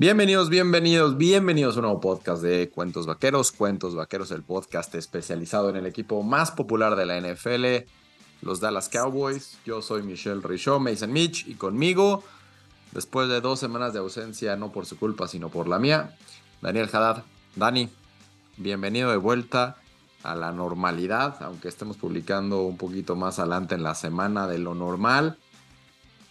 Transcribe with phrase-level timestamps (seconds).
[0.00, 3.50] Bienvenidos, bienvenidos, bienvenidos a un nuevo podcast de Cuentos Vaqueros.
[3.50, 7.84] Cuentos Vaqueros, el podcast especializado en el equipo más popular de la NFL,
[8.40, 9.58] los Dallas Cowboys.
[9.66, 12.22] Yo soy Michelle Richaud, Mason Mitch, y conmigo,
[12.92, 16.16] después de dos semanas de ausencia, no por su culpa, sino por la mía,
[16.62, 17.24] Daniel Haddad.
[17.56, 17.88] Dani,
[18.56, 19.78] bienvenido de vuelta
[20.22, 24.76] a la normalidad, aunque estemos publicando un poquito más adelante en la semana de lo
[24.76, 25.38] normal.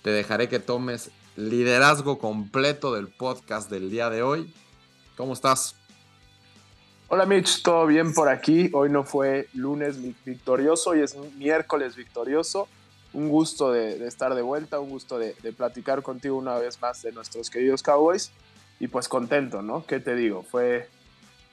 [0.03, 4.51] Te dejaré que tomes liderazgo completo del podcast del día de hoy.
[5.15, 5.75] ¿Cómo estás?
[7.09, 8.71] Hola Mitch, ¿todo bien por aquí?
[8.73, 12.67] Hoy no fue lunes victorioso, hoy es miércoles victorioso.
[13.13, 17.11] Un gusto de, estar de vuelta, un gusto de, platicar contigo una vez más de
[17.11, 18.31] nuestros queridos Cowboys.
[18.79, 19.85] Y pues contento, ¿no?
[19.85, 20.43] ¿Qué te digo?
[20.43, 20.89] Fue,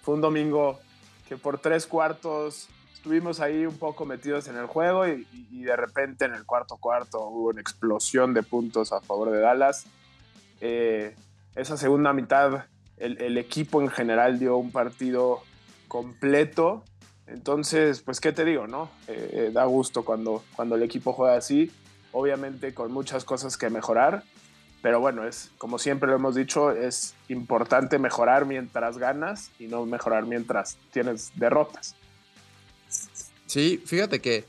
[0.03, 0.81] fue un domingo
[1.29, 2.69] que por tres cuartos
[3.05, 7.21] estuvimos ahí un poco metidos en el juego y, de repente en el cuarto cuarto
[7.29, 9.85] hubo una explosión de puntos a favor de Dallas.
[10.63, 11.15] Eh,
[11.55, 12.65] esa segunda mitad
[12.97, 15.43] el, equipo en general dio un partido
[15.87, 16.83] completo.
[17.27, 18.89] Entonces, pues, ¿qué te digo, no?
[19.07, 21.71] Eh, eh, da gusto cuando, cuando el equipo juega así.
[22.11, 24.23] Obviamente con muchas cosas que mejorar.
[24.81, 29.85] Pero bueno, es como siempre lo hemos dicho, es importante mejorar mientras ganas y no
[29.85, 31.95] mejorar mientras tienes derrotas.
[33.55, 34.45] Sí, fíjate que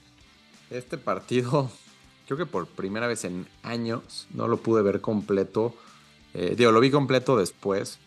[0.72, 1.70] este partido,
[2.26, 5.76] creo que por primera vez en años, no lo pude ver completo.
[6.34, 8.00] Eh, digo, lo vi completo después.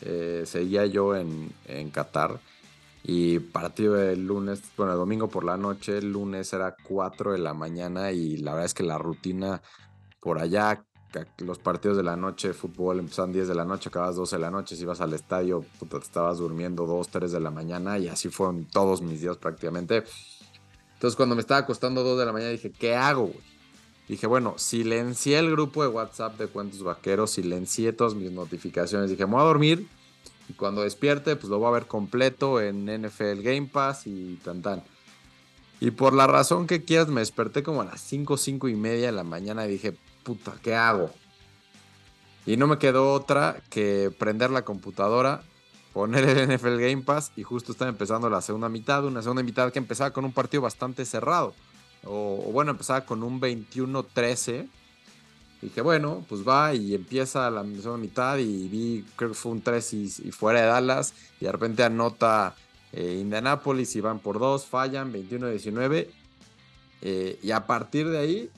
[0.00, 2.40] Eh, seguía yo en, en Qatar.
[3.04, 7.38] Y partido el lunes, bueno, el domingo por la noche, el lunes era 4 de
[7.40, 9.60] la mañana y la verdad es que la rutina
[10.18, 10.82] por allá,
[11.40, 14.50] los partidos de la noche, fútbol empezaban 10 de la noche, acabas 12 de la
[14.50, 18.08] noche, si ibas al estadio, puta, te estabas durmiendo 2, 3 de la mañana y
[18.08, 20.04] así fueron todos mis días prácticamente.
[20.98, 23.32] Entonces, cuando me estaba acostando 2 de la mañana, dije, ¿qué hago?
[24.08, 29.08] Dije, bueno, silencié el grupo de WhatsApp de Cuentos Vaqueros, silencié todas mis notificaciones.
[29.08, 29.86] Dije, me voy a dormir
[30.48, 34.60] y cuando despierte, pues lo voy a ver completo en NFL Game Pass y tan
[34.60, 34.82] tan.
[35.78, 39.06] Y por la razón que quieras, me desperté como a las 5, 5 y media
[39.06, 39.94] de la mañana y dije,
[40.24, 41.10] puta, ¿qué hago?
[42.44, 45.44] Y no me quedó otra que prender la computadora,
[45.98, 49.72] poner el NFL Game Pass y justo estaba empezando la segunda mitad, una segunda mitad
[49.72, 51.54] que empezaba con un partido bastante cerrado.
[52.04, 54.68] O, bueno, empezaba con un 21-13.
[55.60, 59.60] Dije, bueno, pues va y empieza la segunda mitad y vi, creo que fue un
[59.60, 62.54] 3 y, fuera de Dallas y de repente anota
[62.92, 66.06] eh, Indianapolis y van por dos, fallan 21-19
[67.02, 68.50] eh, y a partir de ahí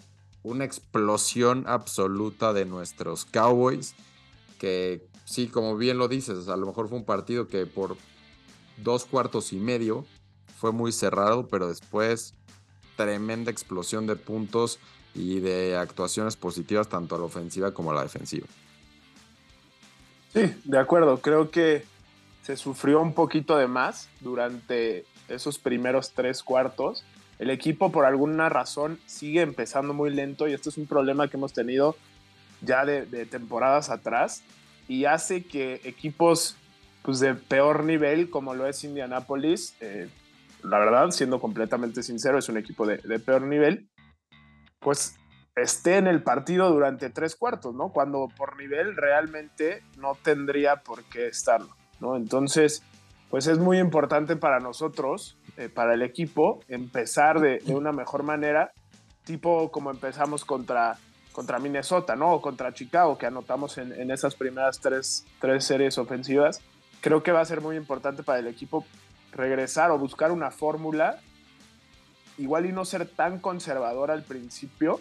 [0.42, 3.94] una explosión absoluta de nuestros Cowboys
[4.58, 7.96] que sí, como bien lo dices, a lo mejor fue un partido que por
[8.78, 10.04] dos cuartos y medio
[10.58, 12.34] fue muy cerrado, pero después
[12.96, 14.80] tremenda explosión de puntos
[15.14, 18.46] y de actuaciones positivas tanto a la ofensiva como a la defensiva.
[20.32, 21.20] Sí, de acuerdo.
[21.20, 21.84] Creo que
[22.42, 27.04] se sufrió un poquito de más durante esos primeros tres cuartos.
[27.38, 31.36] El equipo por alguna razón sigue empezando muy lento y esto es un problema que
[31.36, 31.96] hemos tenido
[32.62, 34.42] ya de, de temporadas atrás
[34.90, 36.56] y hace que equipos
[37.02, 40.08] pues, de peor nivel, como lo es Indianapolis, eh,
[40.64, 43.88] la verdad, siendo completamente sincero, es un equipo de, peor nivel,
[44.80, 45.14] pues
[45.54, 47.90] esté en el partido durante tres cuartos, ¿no?
[47.92, 52.16] Cuando por nivel realmente no tendría por qué estarlo, ¿no?
[52.16, 52.82] Entonces,
[53.30, 58.24] pues es muy importante para nosotros, eh, para el equipo, empezar de, de, una mejor
[58.24, 58.72] manera,
[59.22, 60.98] tipo como empezamos contra
[61.32, 62.32] contra Minnesota, ¿no?
[62.32, 66.60] O contra Chicago, que anotamos en, esas primeras tres, tres, series ofensivas.
[67.00, 68.84] Creo que va a ser muy importante para el equipo
[69.32, 71.20] regresar o buscar una fórmula,
[72.36, 75.00] igual y no ser tan conservador al principio,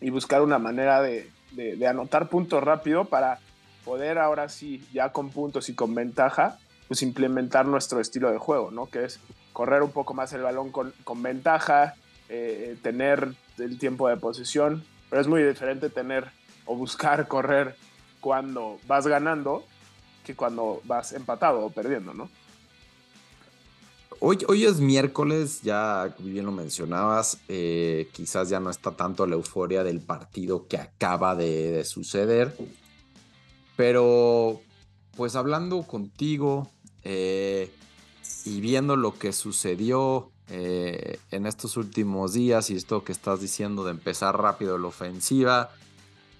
[0.00, 3.38] y buscar una manera de, de, anotar puntos rápido para
[3.84, 6.58] poder ahora sí, ya con puntos y con ventaja,
[6.88, 8.86] pues implementar nuestro estilo de juego, ¿no?
[8.86, 9.20] Que es
[9.52, 11.94] correr un poco más el balón con, con ventaja,
[12.28, 16.30] eh, tener el tiempo de posesión, pero es muy diferente tener
[16.64, 17.76] o buscar correr
[18.18, 19.62] cuando vas ganando
[20.24, 22.30] que cuando vas empatado o perdiendo, ¿no?
[24.20, 29.34] Hoy, hoy es miércoles, ya bien lo mencionabas, eh, quizás ya no está tanto la
[29.34, 32.56] euforia del partido que acaba de, suceder,
[33.76, 34.62] pero
[35.16, 36.70] pues hablando contigo
[37.02, 37.70] eh,
[38.46, 43.84] y viendo lo que sucedió eh, en estos últimos días y esto que estás diciendo
[43.84, 45.70] de empezar rápido la ofensiva.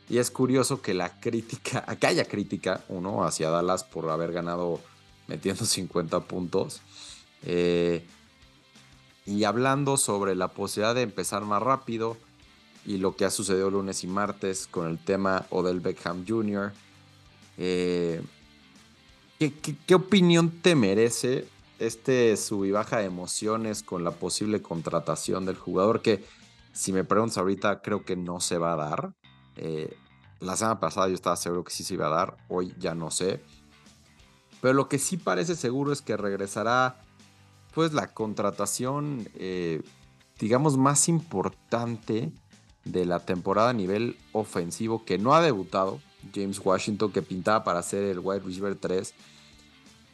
[0.09, 4.81] Y es curioso que la crítica, que haya crítica, uno, hacia Dallas por haber ganado
[5.29, 6.81] metiendo 50 puntos.
[7.45, 8.05] Eh,
[9.25, 12.17] y hablando sobre la posibilidad de empezar más rápido
[12.85, 16.73] y lo que ha sucedido lunes y martes con el tema Odell Beckham Jr.,
[17.59, 18.23] Eh,
[19.39, 21.47] ¿qué, opinión te merece
[21.87, 26.03] este sub y baja de emociones con la posible contratación del jugador?
[26.03, 26.25] Que
[26.73, 29.15] si me preguntas ahorita, creo que no se va a dar.
[29.57, 29.97] Eh,
[30.41, 33.11] la semana pasada yo estaba seguro que sí se iba a dar, hoy ya no
[33.11, 33.43] sé.
[34.61, 37.01] Pero lo que sí parece seguro es que regresará
[37.75, 39.83] pues la contratación, eh,
[40.39, 42.33] digamos, más importante
[42.85, 46.01] de la temporada a nivel ofensivo que no ha debutado.
[46.35, 49.15] James Washington que pintaba para ser el wide receiver 3.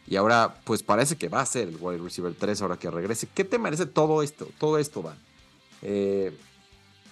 [0.09, 3.29] Y ahora pues parece que va a ser el wide receiver 3 ahora que regrese.
[3.35, 4.49] ¿Qué te merece todo esto?
[4.59, 5.15] Todo esto, va.
[5.83, 6.37] Eh,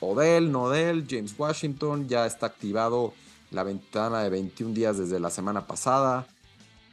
[0.00, 3.12] Odell, Nodell, James Washington, ya está activado
[3.50, 6.26] la ventana de 21 días desde la semana pasada.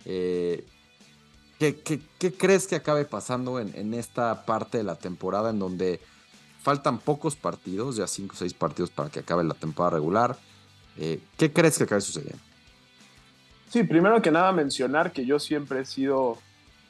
[0.05, 0.65] Eh,
[1.57, 6.01] ¿qué, crees que acabe pasando en, esta parte de la temporada en donde
[6.61, 10.37] faltan pocos partidos, ya 5 o 6 partidos para que acabe la temporada regular?
[10.97, 12.52] Eh, ¿Qué crees que acabe sucediendo?
[13.73, 16.37] Sí, primero que nada mencionar que yo siempre he sido,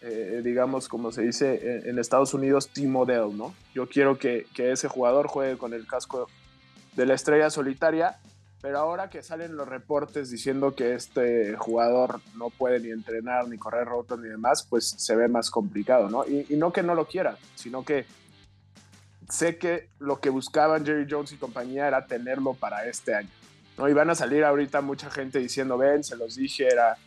[0.02, 3.56] eh, digamos, como se dice en, Estados Unidos, team model, ¿no?
[3.74, 6.28] Yo quiero que, que ese jugador juegue con el casco
[6.98, 8.20] de la estrella solitaria
[8.62, 13.58] pero ahora que salen los reportes diciendo que este jugador no puede ni entrenar, ni
[13.58, 16.26] correr rotos, ni demás, pues se ve más complicado, ¿no?
[16.26, 18.06] Y, no que no lo quiera, sino que
[19.30, 23.30] sé que lo que buscaban Jerry Jones y compañía era tenerlo para este año,
[23.78, 23.90] ¿no?
[23.90, 26.98] Y van a salir ahorita mucha gente diciendo, ven, se los dije, era,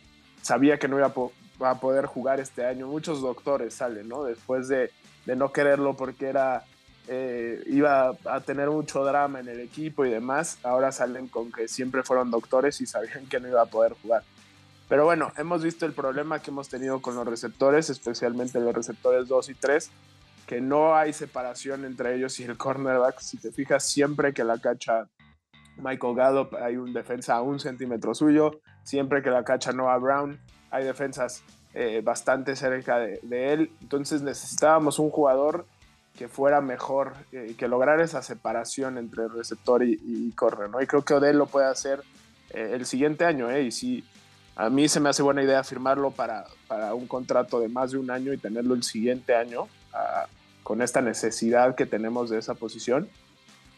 [0.41, 1.13] sabía que no iba
[1.59, 2.87] a, poder jugar este año.
[2.87, 4.23] Muchos doctores salen, ¿no?
[4.23, 4.91] Después de,
[5.25, 6.63] de no quererlo porque era
[7.09, 11.69] eh, iba a tener mucho drama en el equipo y demás, ahora salen con que
[11.69, 14.23] siempre fueron doctores y sabían que no iba a poder jugar.
[14.89, 19.27] Pero bueno, hemos visto el problema que hemos tenido con los receptores, especialmente los receptores
[19.29, 19.89] 2 y 3,
[20.47, 23.19] que no hay separación entre ellos y el cornerback.
[23.19, 25.07] Si te fijas, siempre que la cacha
[25.77, 30.39] Michael Gallup hay un defensa a un centímetro suyo, siempre que la cacha Noah Brown
[30.71, 31.43] hay defensas
[31.73, 33.19] eh, bastante cerca de,
[33.53, 33.71] él.
[33.81, 35.65] Entonces necesitábamos un jugador
[36.17, 40.67] que fuera mejor y que lograra esa separación entre receptor y, y, corre.
[40.81, 42.01] Y creo que Odell lo puede hacer
[42.49, 43.63] eh, el siguiente año, ¿eh?
[43.63, 44.03] Y sí,
[44.55, 47.99] a mí se me hace buena idea firmarlo para, para un contrato de más de
[47.99, 50.25] un año y tenerlo el siguiente año ah,
[50.63, 53.07] con esta necesidad que tenemos de esa posición.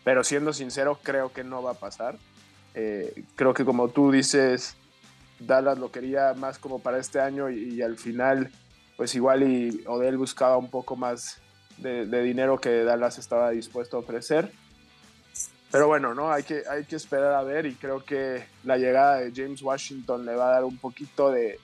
[0.03, 2.17] Pero siendo sincero, creo que no va a pasar.
[2.73, 4.75] Eh, creo que como tú dices,
[5.39, 8.51] Dallas lo quería más como para este año y, al final,
[8.97, 11.41] pues igual y Odell buscaba un poco más
[11.77, 14.51] de, dinero que Dallas estaba dispuesto a ofrecer.
[15.71, 16.31] Pero bueno, ¿no?
[16.31, 20.25] Hay que, hay que esperar a ver y creo que la llegada de James Washington
[20.25, 21.59] le va a dar un poquito de,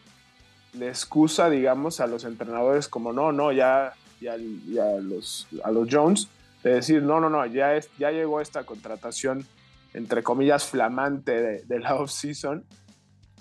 [0.80, 4.36] excusa, digamos, a los entrenadores como no, no, ya, ya,
[4.68, 6.28] ya los, a los Jones,
[6.70, 9.46] de decir, no, no, no, ya, es, ya llegó esta contratación,
[9.94, 12.66] entre comillas, flamante de, de la off-season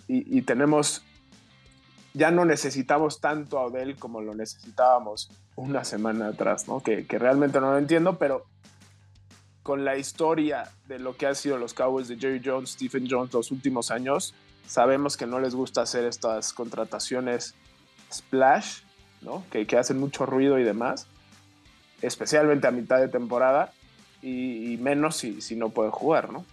[0.07, 1.03] y, y, tenemos,
[2.13, 6.81] ya no necesitamos tanto a Odell como lo necesitábamos una semana atrás, ¿no?
[6.81, 8.45] Que, realmente no lo entiendo, pero
[9.63, 13.33] con la historia de lo que han sido los Cowboys de Jerry Jones, Stephen Jones
[13.33, 14.35] los últimos años,
[14.67, 17.55] sabemos que no les gusta hacer estas contrataciones
[18.13, 18.81] splash,
[19.23, 19.45] ¿no?
[19.51, 21.07] Que, hacen mucho ruido y demás,
[22.07, 23.73] especialmente a mitad de temporada,
[24.23, 26.47] y, menos si, no puede jugar, ¿no?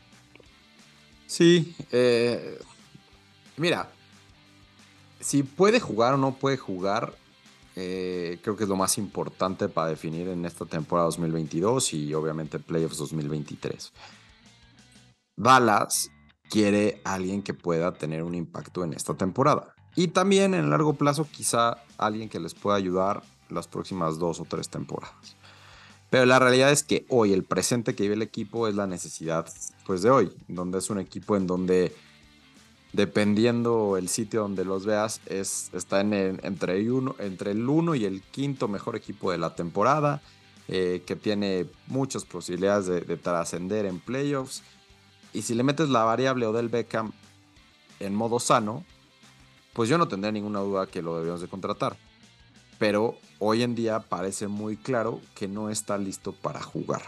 [1.26, 2.60] Sí, eh,
[3.56, 3.90] mira,
[5.22, 7.14] si puede jugar o no puede jugar,
[7.76, 12.60] eh, creo que es lo más importante para definir en esta temporada 2022 y obviamente
[12.60, 13.94] playoffs 2023.
[15.38, 16.12] Dallas
[16.50, 19.74] quiere alguien que pueda tener un impacto en esta temporada.
[19.96, 24.46] Y también en largo plazo quizá alguien que les pueda ayudar las próximas dos o
[24.46, 25.38] tres temporadas.
[26.12, 29.48] Pero la realidad es que hoy el presente que vive el equipo es la necesidad
[29.86, 31.96] pues de hoy, donde es un equipo en donde
[32.92, 36.14] dependiendo el sitio donde los veas, es, está en
[36.44, 40.22] entre, el 1 y el quinto mejor equipo de la temporada,
[40.68, 44.64] eh, que tiene muchas posibilidades de, trascender en playoffs.
[45.32, 47.14] Y si le metes la variable Odell Beckham
[48.02, 48.84] en modo sano,
[49.72, 51.96] pues yo no tendría ninguna duda que lo deberíamos de contratar.
[52.78, 57.02] Pero hoy en día parece muy claro que no está listo para jugar.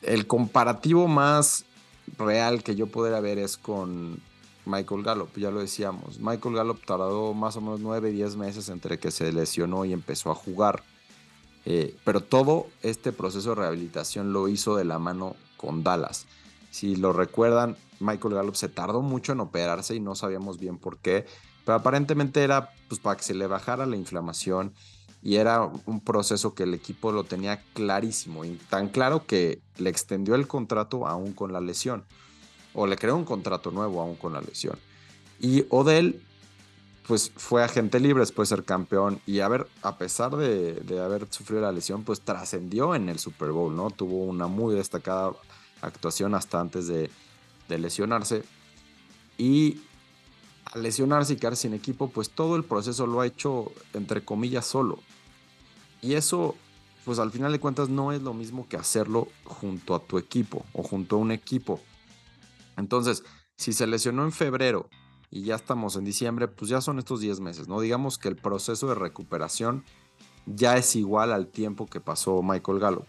[0.00, 1.66] El comparativo más
[2.16, 4.22] real que yo podría ver es con
[4.64, 6.18] Michael Gallup, ya lo decíamos.
[6.18, 10.30] Michael Gallup tardó más o menos 9, 10 meses entre que se lesionó y empezó
[10.30, 10.82] a jugar.
[11.66, 16.26] Eh, pero todo este proceso de rehabilitación lo hizo de la mano con Dallas.
[16.70, 20.96] Si lo recuerdan, Michael Gallup se tardó mucho en operarse y no sabíamos bien por
[20.96, 21.26] qué,
[21.66, 24.72] pero aparentemente era pues, para que se le bajara la inflamación
[25.22, 29.90] y era un proceso que el equipo lo tenía clarísimo y tan claro que le
[29.90, 32.04] extendió el contrato aún con la lesión
[32.74, 34.78] o le creó un contrato nuevo aún con la lesión.
[35.40, 36.22] Y Odell,
[37.06, 39.48] pues fue agente libre después de ser campeón y a
[39.82, 43.90] a pesar de, haber sufrido la lesión, pues trascendió en el Super Bowl, ¿no?
[43.90, 45.32] Tuvo una muy destacada
[45.80, 47.10] actuación hasta antes de,
[47.68, 48.44] lesionarse.
[49.38, 49.80] Y
[50.74, 54.98] lesionarse y quedarse sin equipo, pues todo el proceso lo ha hecho, entre comillas, solo.
[56.00, 56.54] Y eso,
[57.04, 60.64] pues al final de cuentas, no es lo mismo que hacerlo junto a tu equipo
[60.72, 61.80] o junto a un equipo.
[62.76, 63.24] Entonces,
[63.56, 64.88] si se lesionó en febrero
[65.30, 67.80] y ya estamos en diciembre, pues ya son estos 10 meses, ¿no?
[67.80, 69.84] Digamos que el proceso de recuperación
[70.46, 73.06] ya es igual al tiempo que pasó Michael Gallup.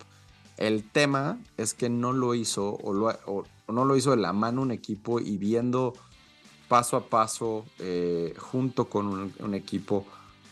[0.58, 4.72] El tema es que no lo hizo o, no lo hizo de la mano un
[4.72, 5.94] equipo y viendo
[6.68, 10.06] paso a paso eh, junto con un, equipo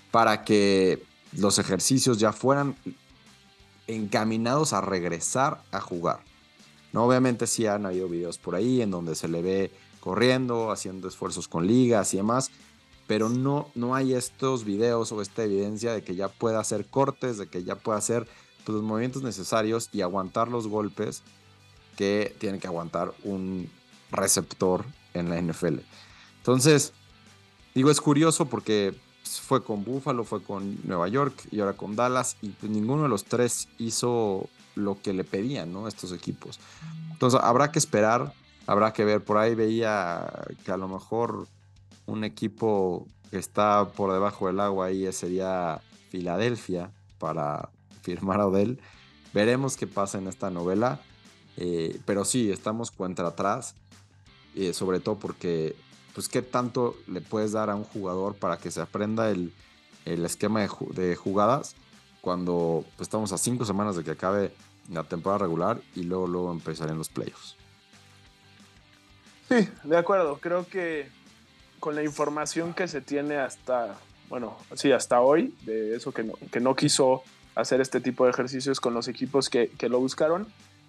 [0.10, 1.03] para que
[1.38, 2.75] los ejercicios ya fueran
[3.88, 6.20] encaminados a regresar a jugar.
[6.94, 7.06] ¿No?
[7.06, 11.48] Obviamente sí han habido videos por ahí en donde se le ve corriendo, haciendo esfuerzos
[11.48, 12.50] con ligas y demás,
[13.08, 17.38] pero no, no hay estos videos o esta evidencia de que ya pueda hacer cortes,
[17.38, 18.27] de que ya pueda hacer
[18.65, 21.24] pues, los movimientos necesarios y aguantar los golpes
[21.96, 23.70] que tiene que aguantar un
[24.12, 25.79] receptor en la NFL.
[26.38, 26.94] Entonces,
[27.74, 28.96] digo, es curioso porque
[29.41, 33.10] fue con Buffalo, fue con Nueva York y ahora con Dallas y pues, ninguno de
[33.10, 35.88] los tres hizo lo que le pedían, ¿no?
[35.88, 36.60] Estos equipos.
[37.12, 38.34] Entonces, habrá que esperar
[38.67, 39.24] habrá que ver.
[39.24, 40.27] Por ahí veía
[40.63, 41.48] que a lo mejor
[42.05, 45.81] un equipo que está por debajo del agua ahí sería
[46.12, 47.69] Filadelfia para
[48.03, 48.79] firmar a Odell.
[49.34, 51.00] Veremos qué pasa en esta novela.
[51.55, 53.74] Eh, pero sí, estamos cuenta atrás.
[54.55, 55.75] Eh, sobre todo porque,
[56.18, 59.54] pues, ¿qué tanto le puedes dar a un jugador para que se aprenda el,
[60.04, 61.76] esquema de, jugadas
[62.22, 64.52] cuando pues, estamos a cinco semanas de que acabe
[64.92, 67.56] la temporada regular y luego, luego empezarían los playoffs?
[69.48, 70.40] Sí, de acuerdo.
[70.40, 71.08] Creo que
[71.80, 73.96] con la información que se tiene hasta,
[74.28, 77.22] bueno, sí, hasta hoy, de eso que no, que no quiso
[77.54, 80.48] hacer este tipo de ejercicios con los equipos que, que lo buscaron,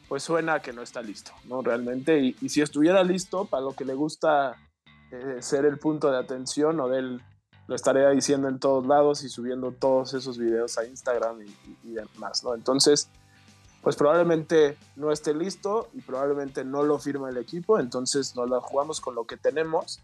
[0.09, 1.61] pues suena que no está listo, ¿no?
[1.61, 2.19] Realmente.
[2.19, 4.57] Y, si estuviera listo, para lo que le gusta
[5.11, 7.23] eh, ser el punto de atención, o de él
[7.67, 11.43] lo estaría diciendo en todos lados y subiendo todos esos videos a Instagram
[11.85, 12.55] y, demás, ¿no?
[12.55, 13.11] Entonces,
[13.83, 18.61] pues probablemente no esté listo y probablemente no lo firma el equipo, entonces nos la
[18.61, 20.01] jugamos con lo que tenemos.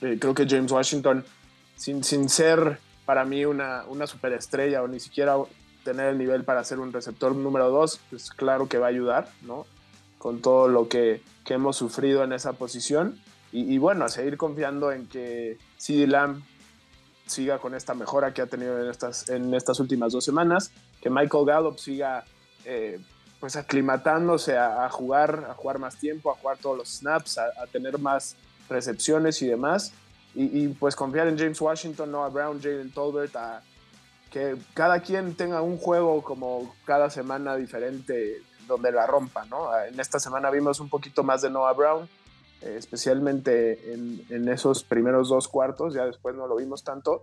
[0.00, 1.22] Eh, creo que James Washington,
[1.76, 5.36] sin, sin ser para mí una, una superestrella o ni siquiera
[5.84, 9.28] tener el nivel para ser un receptor número dos, pues claro que va a ayudar,
[9.42, 9.66] ¿no?
[10.16, 13.20] Con todo lo que, que hemos sufrido en esa posición.
[13.52, 16.42] Y, bueno, a seguir confiando en que CD Lamb
[17.26, 21.10] siga con esta mejora que ha tenido en estas, en estas últimas dos semanas, que
[21.10, 22.24] Michael Gallup siga
[22.64, 23.00] eh,
[23.40, 27.98] pues aclimatándose a, jugar, a jugar más tiempo, a jugar todos los snaps, a, tener
[27.98, 28.36] más
[28.68, 29.92] recepciones y demás.
[30.34, 33.62] Y, pues confiar en James Washington, Noah Brown, Jalen Tolbert, a
[34.30, 39.76] que cada quien tenga un juego como cada semana diferente donde la rompa, ¿no?
[39.82, 42.08] En esta semana vimos un poquito más de Noah Brown,
[42.62, 47.22] eh, especialmente en, en, esos primeros dos cuartos, ya después no lo vimos tanto.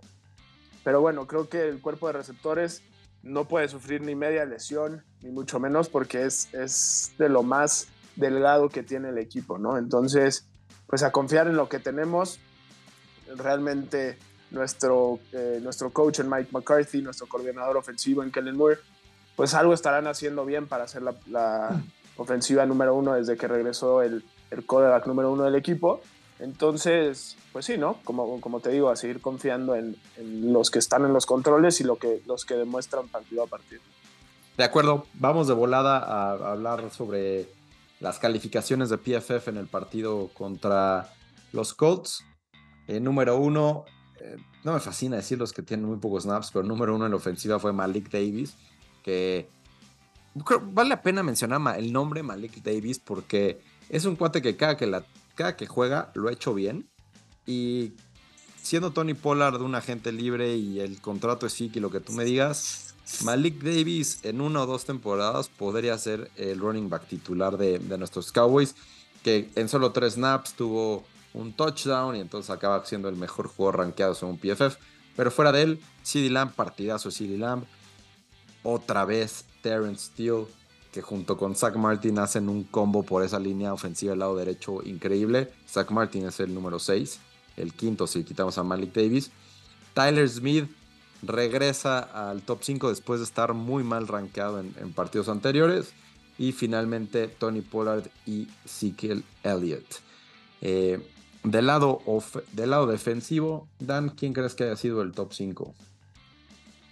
[0.84, 2.82] Pero bueno, creo que el cuerpo de receptores
[3.22, 7.88] no puede sufrir ni media lesión, ni mucho menos porque es, es de lo más
[8.16, 9.78] delgado que tiene el equipo, ¿no?
[9.78, 10.46] Entonces,
[10.86, 12.40] pues a confiar en lo que tenemos.
[13.36, 14.18] Realmente
[14.50, 18.78] nuestro, eh, nuestro coach en Mike McCarthy, nuestro coordinador ofensivo en Kellen Moore,
[19.36, 21.82] pues algo estarán haciendo bien para hacer la,
[22.16, 26.00] ofensiva número uno desde que regresó el, el quarterback número uno del equipo.
[26.38, 27.98] Entonces, pues sí, ¿no?
[28.04, 29.96] Como, como te digo, a seguir confiando en,
[30.52, 33.82] los que están en los controles y lo que, los que demuestran partido a partido.
[34.56, 37.48] De acuerdo, vamos de volada a hablar sobre
[38.00, 41.12] las calificaciones de PFF en el partido contra
[41.52, 42.24] los Colts.
[42.86, 43.84] Eh, número uno,
[44.20, 47.10] eh, no me fascina decir los que tienen muy pocos snaps, pero número uno en
[47.10, 48.56] la ofensiva fue Malik Davis,
[49.02, 49.48] que
[50.72, 54.86] vale la pena mencionar el nombre Malik Davis porque es un cuate que cada que
[54.86, 55.04] la
[55.38, 56.90] cada que juega lo ha hecho bien.
[57.46, 57.92] Y
[58.60, 62.24] siendo Tony Pollard un agente libre y el contrato es y lo que tú me
[62.24, 67.78] digas, Malik Davis en una o dos temporadas podría ser el running back titular de,
[67.96, 68.74] nuestros Cowboys,
[69.22, 73.78] que en solo tres snaps tuvo un touchdown y entonces acaba siendo el mejor jugador
[73.78, 74.76] rankeado según PFF.
[75.16, 77.64] Pero fuera de él, CD Lamb, partidazo CD Lamb.
[78.62, 80.46] Otra vez Terrence Steele,
[80.92, 84.82] que junto con Zach Martin hacen un combo por esa línea ofensiva del lado derecho
[84.84, 85.50] increíble.
[85.68, 87.20] Zach Martin es el número 6,
[87.56, 89.30] el quinto si quitamos a Malik Davis.
[89.94, 90.70] Tyler Smith
[91.22, 95.92] regresa al top 5 después de estar muy mal rankeado en, partidos anteriores.
[96.38, 99.86] Y finalmente Tony Pollard y Ezekiel Elliott.
[100.60, 101.04] Eh,
[101.42, 102.00] Del lado,
[102.52, 105.74] del lado defensivo, Dan, ¿quién crees que haya sido el top 5?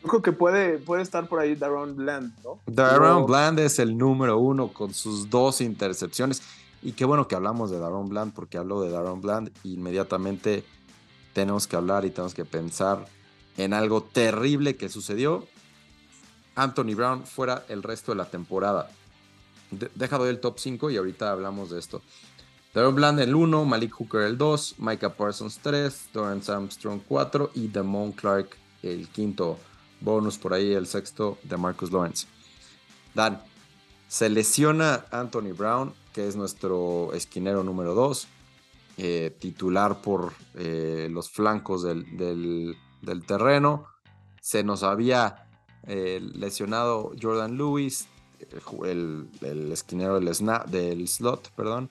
[0.07, 2.61] Creo que puede, puede estar por ahí Daron Bland, ¿no?
[2.67, 6.43] Daron Bland es el número uno con sus dos intercepciones.
[6.83, 10.65] Y qué bueno que hablamos de Daron Bland, porque hablo de Daron Bland e inmediatamente
[11.33, 13.07] tenemos que hablar y tenemos que pensar
[13.57, 15.47] en algo terrible que sucedió.
[16.55, 18.91] Anthony Brown fuera el resto de la temporada.
[19.95, 22.03] deja de el top 5 y ahorita hablamos de esto.
[22.75, 27.69] Daron Bland el 1, Malik Hooker el 2, Micah Parsons 3, Dorrance Armstrong 4 y
[27.69, 29.59] Damon Clark el quinto
[30.01, 32.27] bonus por ahí, el sexto de Marcus Lawrence.
[33.15, 33.41] Dan,
[34.09, 38.29] se lesiona Anthony Brown, que es nuestro esquinero número 2,
[38.99, 42.77] eh, titular por eh, los flancos del,
[43.27, 43.87] terreno.
[44.41, 45.49] Se nos había
[45.83, 48.09] eh, lesionado Jordan Lewis,
[48.85, 49.29] el,
[49.73, 50.33] esquinero del,
[50.69, 51.91] del, slot, perdón.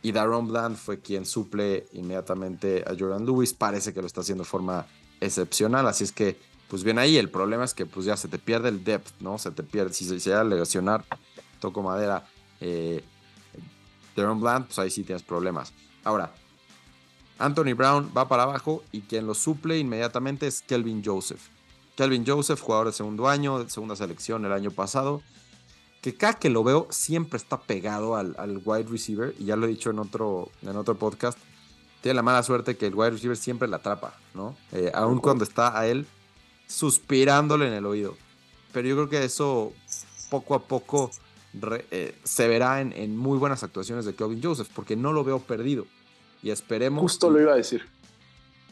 [0.00, 3.52] Y Daron Bland fue quien suple inmediatamente a Jordan Lewis.
[3.52, 4.86] Parece que lo está haciendo de forma
[5.20, 6.36] excepcional, así es que
[6.72, 7.18] pues bien ahí.
[7.18, 9.36] El problema es que pues ya se te pierde el depth, ¿no?
[9.36, 11.04] Se te pierde, si se llega a lesionar,
[11.60, 12.26] toco madera,
[12.62, 13.04] eh,
[14.16, 15.74] Bland, pues ahí sí tienes problemas.
[16.02, 16.32] Ahora,
[17.38, 21.42] Anthony Brown va para abajo y quien lo suple inmediatamente es Kelvin Joseph.
[21.94, 25.20] Kelvin Joseph, jugador de segundo año, de segunda selección el año pasado,
[26.00, 29.68] que cada que lo veo siempre está pegado al, wide receiver, y ya lo he
[29.68, 31.38] dicho en otro, en otro podcast,
[32.00, 34.56] tiene la mala suerte que el wide receiver siempre la atrapa, ¿no?
[34.72, 36.06] Eh, aun cuando está a él,
[36.72, 38.16] suspirándole en el oído.
[38.72, 39.72] Pero yo creo que eso
[40.30, 41.10] poco a poco
[41.90, 45.86] eh, se verá en, muy buenas actuaciones de Kelvin Joseph, porque no lo veo perdido.
[46.42, 47.00] Y esperemos.
[47.02, 47.86] Justo lo iba a decir.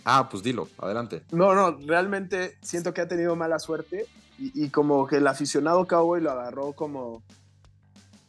[0.05, 1.23] Ah, pues dilo, adelante.
[1.31, 4.07] No, no, realmente siento que ha tenido mala suerte
[4.39, 7.23] y, como que el aficionado Cowboy lo agarró como.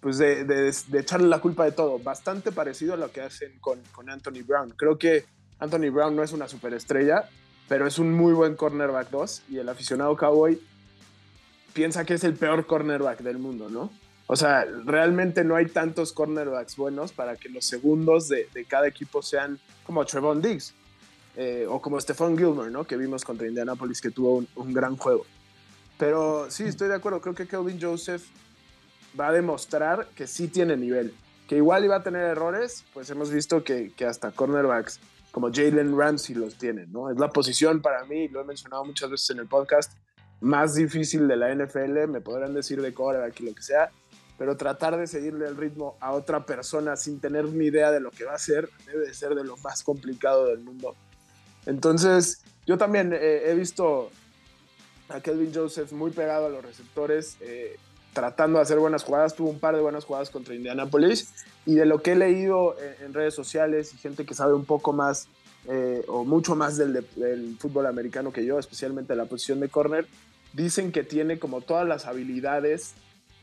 [0.02, 1.98] Pues de, echarle la culpa de todo.
[2.00, 4.74] Bastante parecido a lo que hacen con, con Anthony Brown.
[4.76, 5.26] Creo que
[5.60, 7.30] Anthony Brown no es una superestrella,
[7.72, 10.60] pero es un muy buen cornerback 2 y el aficionado Cowboy
[11.72, 13.90] piensa que es el peor cornerback del mundo, ¿no?
[14.28, 19.22] O sea, realmente no hay tantos cornerbacks buenos para que los segundos de, cada equipo
[19.22, 20.74] sean como Trevon Diggs
[21.38, 22.84] eh, o como Stephon Gilmore, ¿no?
[22.84, 25.26] Que vimos contra Indianapolis que tuvo un, gran juego.
[25.98, 27.22] Pero sí, estoy de acuerdo.
[27.22, 28.24] Creo que Kelvin Joseph
[29.18, 31.14] va a demostrar que sí tiene nivel.
[31.48, 35.00] Que igual iba a tener errores, pues hemos visto que, que hasta cornerbacks
[35.32, 37.10] como Jalen Ramsey los tiene, ¿no?
[37.10, 39.94] Es la posición para mí, lo he mencionado muchas veces en el podcast,
[40.42, 42.94] más difícil de la NFL, me podrán decir de
[43.26, 43.92] aquí lo que sea,
[44.38, 48.12] pero tratar de seguirle el ritmo a otra persona sin tener ni idea de lo
[48.12, 50.96] que va a hacer debe ser de lo más complicado del mundo.
[51.66, 54.10] Entonces, yo también eh, he visto
[55.10, 57.78] a Kelvin Joseph muy pegado a los receptores, eh,
[58.14, 61.34] tratando de hacer buenas jugadas, tuvo un par de buenas jugadas contra Indianapolis
[61.66, 64.94] y de lo que he leído en, redes sociales y gente que sabe un poco
[64.94, 65.28] más
[65.68, 67.06] eh, o mucho más del,
[67.60, 70.08] fútbol americano que yo, especialmente la posición de corner,
[70.54, 72.94] dicen que tiene como todas las habilidades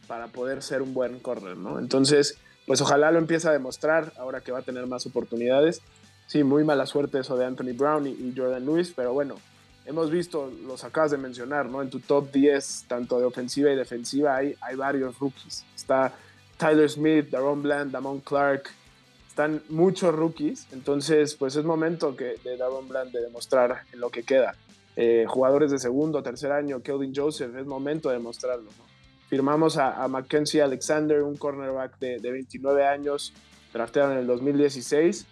[0.07, 1.79] para poder ser un buen corner, ¿no?
[1.79, 5.81] Entonces, pues ojalá lo empiece a demostrar ahora que va a tener más oportunidades.
[6.27, 9.37] Sí, muy mala suerte eso de Anthony Brown y, Jordan Lewis, pero bueno,
[9.89, 11.81] hemos visto, los acabas de mencionar, ¿no?
[11.81, 15.65] En tu top 10, tanto de ofensiva y defensiva, hay, hay varios rookies.
[15.75, 16.13] Está
[16.59, 18.69] Tyler Smith, Daron Bland, Damon Clark,
[19.27, 24.11] están muchos rookies, entonces pues es momento que, de Daron Bland de demostrar en lo
[24.11, 24.55] que queda.
[24.97, 28.71] Eh, jugadores de segundo, tercer año, Kelvin Joseph, es momento de demostrarlo.
[29.29, 33.33] Firmamos a, Mackenzie Alexander, un cornerback de, 29 años,
[33.73, 35.27] drafteado en el 2016.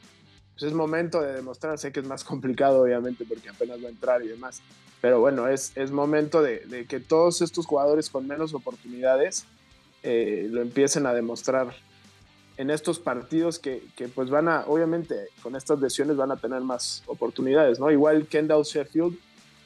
[0.56, 3.90] Pues es momento de demostrar, sé que es más complicado obviamente porque apenas va a
[3.90, 4.62] entrar y demás,
[5.00, 9.46] pero bueno, es, es momento de, de que todos estos jugadores con menos oportunidades
[10.02, 11.74] eh, lo empiecen a demostrar
[12.56, 13.82] en estos partidos que,
[14.14, 17.90] pues van a, obviamente con estas lesiones van a tener más oportunidades, ¿no?
[17.90, 19.18] Igual Kendall Sheffield,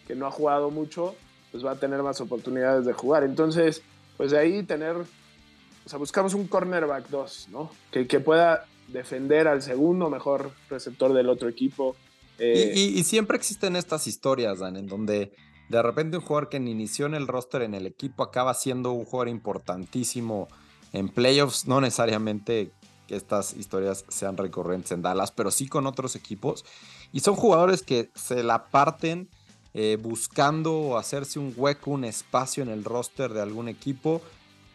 [0.07, 1.14] que no ha jugado mucho,
[1.53, 3.22] pues va a tener más oportunidades de jugar.
[3.22, 3.83] Entonces,
[4.16, 7.70] pues de ahí tener, o sea, buscamos un cornerback 2, ¿no?
[7.92, 11.96] Que, que pueda defender al segundo mejor receptor del otro equipo.
[12.38, 15.33] Eh, y, y, siempre existen estas historias, Dan, en donde
[15.68, 19.05] de repente un jugador que inició en el roster en el equipo acaba siendo un
[19.05, 20.48] jugador importantísimo
[20.92, 22.72] en playoffs, no necesariamente
[23.07, 26.64] que estas historias sean recurrentes en Dallas, pero sí con otros equipos.
[27.12, 29.29] Y son jugadores que se la parten
[29.74, 34.22] eh, buscando hacerse un hueco, un espacio en el roster de algún equipo.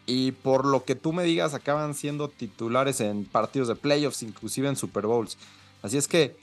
[0.06, 4.68] Y por lo que tú me digas, acaban siendo titulares en partidos de playoffs, inclusive
[4.68, 5.36] en Super Bowls.
[5.82, 6.36] Así es que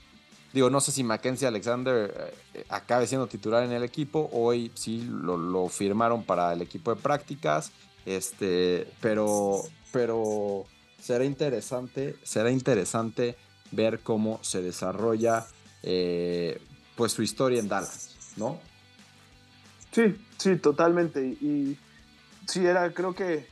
[0.54, 4.30] Digo, no sé si Mackenzie Alexander eh, acabe siendo titular en el equipo.
[4.32, 7.72] Hoy sí lo, firmaron para el equipo de prácticas.
[8.06, 10.66] Este, pero, pero
[11.02, 13.36] será interesante, será interesante
[13.72, 15.48] ver cómo se desarrolla
[15.82, 16.62] eh,
[16.96, 18.60] pues su historia en Dallas, ¿no?
[19.92, 21.26] Sí, sí, totalmente.
[21.26, 21.80] Y
[22.46, 23.48] sí, era, creo que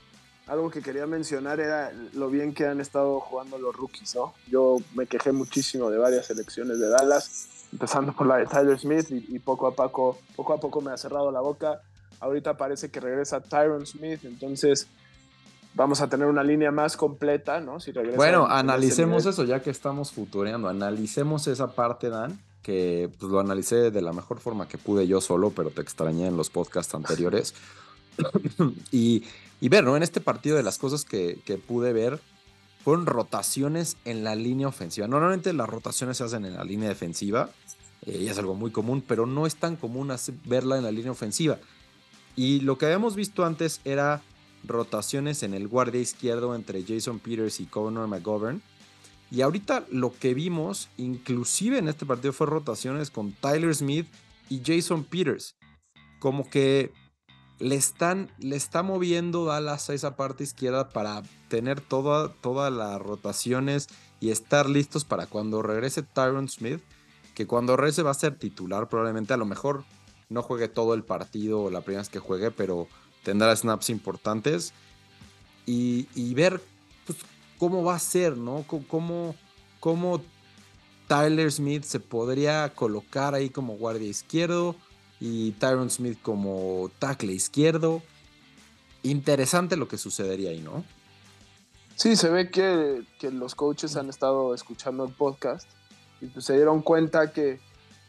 [0.47, 4.33] algo que quería mencionar era lo bien que han estado jugando los rookies, ¿no?
[4.47, 9.07] Yo me quejé muchísimo de varias selecciones de Dallas, empezando por la de Tyler Smith
[9.09, 11.81] y, poco a poco, poco a poco me ha cerrado la boca.
[12.19, 14.87] Ahorita parece que regresa Tyron Smith, entonces
[15.73, 17.79] vamos a tener una línea más completa, ¿no?
[17.79, 23.39] Si bueno, analicemos eso ya que estamos futureando, analicemos esa parte, Dan, que pues, lo
[23.39, 26.93] analicé de la mejor forma que pude yo solo, pero te extrañé en los podcasts
[26.93, 27.53] anteriores.
[28.91, 29.23] y,
[29.69, 29.95] ver, ¿no?
[29.95, 32.19] En este partido de las cosas que, pude ver
[32.83, 35.07] fueron rotaciones en la línea ofensiva.
[35.07, 37.51] Normalmente las rotaciones se hacen en la línea defensiva,
[38.05, 40.11] eh, y es algo muy común, pero no es tan común
[40.45, 41.59] verla en la línea ofensiva.
[42.35, 44.23] Y lo que habíamos visto antes era
[44.63, 48.61] rotaciones en el guardia izquierdo entre Jason Peters y Conor McGovern.
[49.29, 54.07] Y ahorita lo que vimos, inclusive en este partido, fue rotaciones con Tyler Smith
[54.49, 55.55] y Jason Peters.
[56.19, 56.91] Como que
[57.61, 62.99] le están, le está moviendo Dallas a esa parte izquierda para tener toda, todas las
[62.99, 63.87] rotaciones
[64.19, 66.81] y estar listos para cuando regrese Tyron Smith,
[67.35, 69.83] que cuando regrese va a ser titular probablemente, a lo mejor
[70.29, 72.87] no juegue todo el partido la primera vez que juegue, pero
[73.23, 74.73] tendrá snaps importantes.
[75.67, 76.61] Y, ver
[77.05, 77.19] pues,
[77.57, 78.65] cómo va a ser, ¿no?
[78.89, 79.35] Cómo,
[79.79, 80.21] cómo
[81.07, 84.75] Tyler Smith se podría colocar ahí como guardia izquierdo
[85.21, 88.01] y Tyron Smith como tackle izquierdo.
[89.03, 90.83] Interesante lo que sucedería ahí, ¿no?
[91.95, 95.69] Sí, se ve que, los coaches han estado escuchando el podcast
[96.19, 97.59] y pues se dieron cuenta que,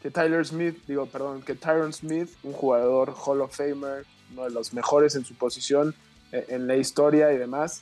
[0.01, 4.49] que Tyler Smith, digo, perdón, que Tyron Smith, un jugador Hall of Famer, uno de
[4.49, 5.93] los mejores en su posición
[6.31, 7.81] eh, en la historia y demás,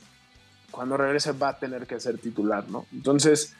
[0.70, 2.86] cuando regrese va a tener que ser titular, ¿no?
[2.92, 3.54] Entonces,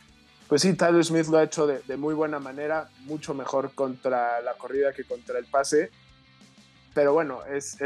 [0.53, 4.53] pues sí, Tyler Smith lo ha hecho de, muy buena manera, mucho mejor contra la
[4.53, 5.89] corrida que contra el pase.
[6.93, 7.79] Pero bueno, es,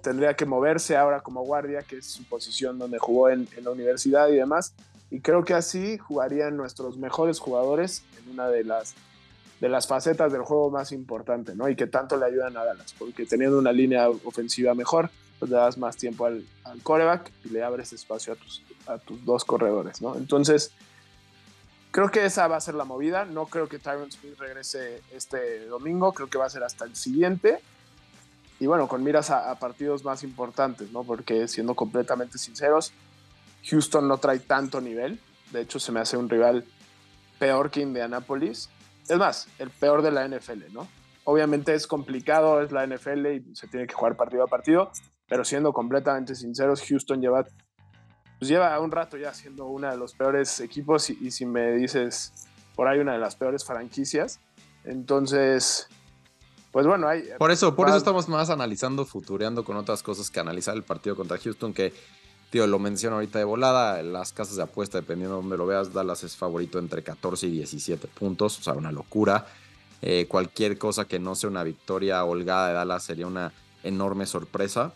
[0.00, 4.28] tendría que moverse ahora como guardia, que es su posición donde jugó en, la universidad
[4.28, 4.72] y demás.
[5.10, 10.70] Y creo que así jugarían nuestros mejores jugadores en una de las, facetas del juego
[10.70, 11.68] más importante, ¿no?
[11.68, 15.58] Y que tanto le ayudan a Dallas, porque teniendo una línea ofensiva mejor, pues le
[15.58, 18.34] das más tiempo al, al coreback y le abres espacio
[18.86, 20.16] a tus dos corredores, ¿no?
[20.16, 20.72] Entonces,
[21.94, 23.24] Creo que esa va a ser la movida.
[23.24, 26.12] No creo que Tyron Smith regrese este domingo.
[26.12, 27.60] Creo que va a ser hasta el siguiente.
[28.58, 31.04] Y bueno, con miras a, partidos más importantes, ¿no?
[31.04, 32.92] Porque siendo completamente sinceros,
[33.70, 35.20] Houston no trae tanto nivel.
[35.52, 36.64] De hecho, se me hace un rival
[37.38, 38.70] peor que Indianapolis.
[39.08, 40.88] Es más, el peor de la NFL, ¿no?
[41.22, 44.90] Obviamente es complicado, es la NFL y se tiene que jugar partido a partido.
[45.28, 47.46] Pero siendo completamente sinceros, Houston lleva
[48.38, 52.32] pues lleva un rato ya siendo uno de los peores equipos y, si me dices
[52.74, 54.40] por ahí una de las peores franquicias.
[54.84, 55.88] Entonces,
[56.72, 57.28] pues bueno, hay...
[57.38, 61.16] Por eso, por eso estamos más analizando, futureando con otras cosas que analizar el partido
[61.16, 61.92] contra Houston, que,
[62.50, 65.92] tío, lo menciono ahorita de volada, las casas de apuesta, dependiendo de donde lo veas,
[65.92, 69.46] Dallas es favorito entre 14 y 17 puntos, o sea, una locura.
[70.02, 73.52] Eh, cualquier cosa que no sea una victoria holgada de Dallas sería una
[73.84, 74.92] enorme sorpresa.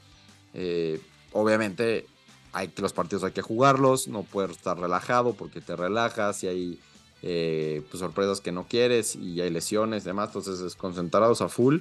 [0.52, 1.00] Eh,
[1.32, 2.06] obviamente
[2.52, 6.48] hay que los partidos hay que jugarlos, no puedes estar relajado porque te relajas y
[6.48, 6.80] hay
[7.22, 11.48] eh, pues, sorpresas que no quieres y hay lesiones y demás, entonces es concentrados a
[11.48, 11.78] full,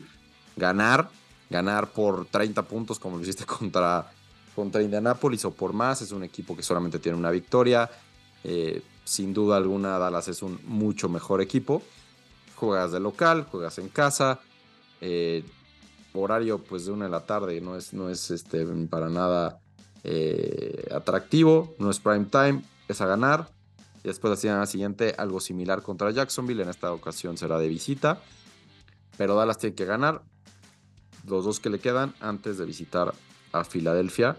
[0.55, 1.09] ganar,
[1.49, 4.11] ganar por 30 puntos como lo hiciste contra,
[4.55, 7.89] contra Indianapolis o por más, es un equipo que solamente tiene una victoria,
[8.43, 11.81] eh, sin duda alguna Dallas es un mucho mejor equipo,
[12.55, 14.39] juegas de local, juegas en casa,
[14.99, 15.43] eh,
[16.13, 19.59] horario pues de una de la tarde, no es, no es este, para nada
[20.03, 23.49] eh, atractivo, no es prime time, es a ganar.
[24.03, 28.21] Y después la siguiente algo similar contra Jacksonville, en esta ocasión será de visita.
[29.17, 30.21] Pero Dallas tiene que ganar
[31.27, 33.13] los dos que le quedan antes de visitar
[33.51, 34.37] a Filadelfia.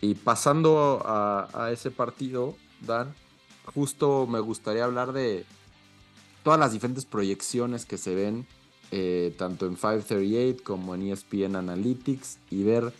[0.00, 3.14] Y pasando a, ese partido, Dan,
[3.74, 5.44] justo me gustaría hablar de
[6.42, 8.46] todas las diferentes proyecciones que se ven,
[8.92, 12.92] eh, tanto en 538 como en ESPN Analytics, y ver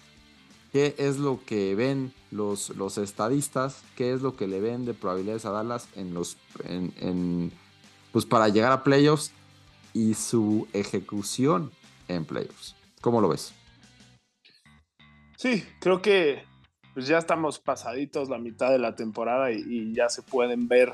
[0.72, 4.94] qué es lo que ven los, los estadistas, qué es lo que le ven de
[4.94, 7.52] probabilidades a Dallas en los, en,
[8.12, 9.32] pues para llegar a playoffs
[9.92, 11.70] y su ejecución
[12.08, 12.74] en playoffs.
[13.00, 13.52] ¿Cómo lo ves?
[15.36, 16.44] Sí, creo que
[16.94, 20.92] pues ya estamos pasaditos la mitad de la temporada y, ya se pueden ver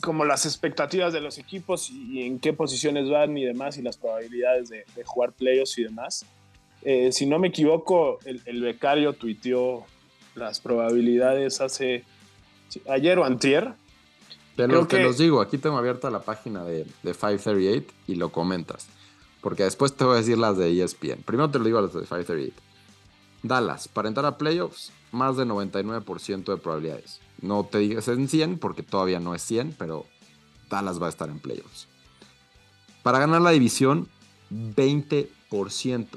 [0.00, 3.96] como las expectativas de los equipos y, en qué posiciones van y demás y las
[3.96, 6.26] probabilidades de, de jugar playoffs y demás.
[6.84, 9.84] Eh, si no me equivoco, el, becario tuiteó
[10.34, 12.04] las probabilidades hace
[12.88, 13.74] ayer o antier
[14.56, 18.88] Te, los digo, aquí tengo abierta la página de, de 538 y lo comentas.
[19.40, 21.22] Porque después te voy a decir las de ESPN.
[21.24, 22.52] Primero te lo digo a las de 538.
[23.42, 27.20] Dallas, para entrar a playoffs, más de 99% de probabilidades.
[27.40, 30.06] No te digas en 100 porque todavía no es 100, pero
[30.70, 31.88] Dallas va a estar en playoffs.
[33.02, 34.08] Para ganar la división,
[34.50, 36.08] 20%.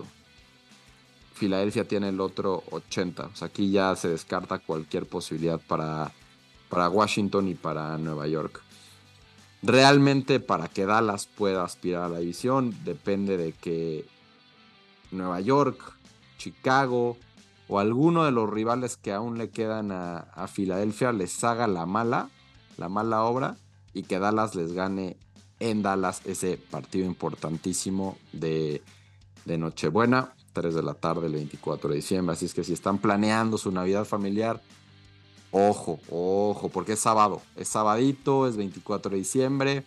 [1.38, 3.32] Filadelfia tiene el otro 80%.
[3.32, 6.12] O sea, aquí ya se descarta cualquier posibilidad para,
[6.70, 8.62] para Washington y para Nueva York.
[9.64, 14.06] Realmente para que Dallas pueda aspirar a la división depende de que
[15.12, 15.94] Nueva York,
[16.38, 17.18] Chicago
[17.68, 22.30] o alguno de los rivales que aún le quedan a, Filadelfia les haga la mala,
[22.78, 23.58] la mala obra
[23.94, 25.18] y que Dallas les gane
[25.60, 28.84] en Dallas ese partido importantísimo de,
[29.46, 32.34] de Nochebuena, 3 de la tarde el 24 de diciembre.
[32.34, 34.60] Así es que si están planeando su Navidad familiar,
[35.52, 39.84] ojo, ojo, porque es sábado, es sabadito, es 24 de diciembre,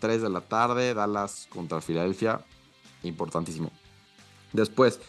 [0.00, 2.44] 3 de la tarde, Dallas contra Filadelfia,
[3.02, 3.70] importantísimo.
[4.52, 5.00] Después,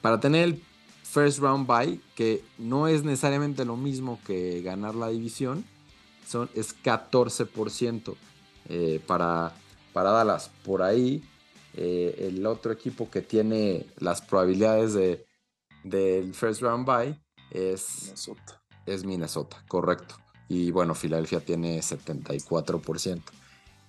[0.00, 0.62] para tener el
[1.02, 5.66] first round bye, que no es necesariamente lo mismo que ganar la división,
[6.26, 8.16] son, es 14%.
[8.70, 9.54] Eh, para,
[9.94, 10.50] para Dallas.
[10.64, 11.22] Por ahí,
[11.80, 15.24] eh, el otro equipo que tiene las probabilidades de,
[15.84, 17.16] del first round bye
[17.52, 18.62] es Minnesota.
[18.84, 20.16] es Minnesota, correcto.
[20.48, 23.22] Y bueno, Filadelfia tiene 74%.